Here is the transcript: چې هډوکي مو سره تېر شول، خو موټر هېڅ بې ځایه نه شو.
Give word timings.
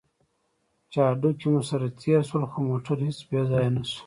چې 0.91 0.99
هډوکي 1.07 1.47
مو 1.51 1.61
سره 1.69 1.85
تېر 2.01 2.21
شول، 2.29 2.43
خو 2.51 2.57
موټر 2.69 2.97
هېڅ 3.07 3.19
بې 3.29 3.41
ځایه 3.49 3.69
نه 3.75 3.83
شو. 3.91 3.99